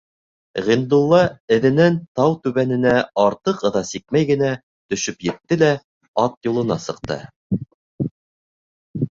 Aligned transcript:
Ғиндулла 0.67 1.17
әҙенән 1.57 1.99
тау 2.19 2.33
түбәненә 2.45 2.95
артыҡ 3.25 3.61
ыҙа 3.71 3.83
сикмәй 3.91 4.27
генә 4.31 4.49
төшөп 4.95 5.23
етте 5.29 5.61
лә 5.63 5.71
ат 6.25 6.51
юлына 6.51 6.81
сыҡты. 6.89 7.23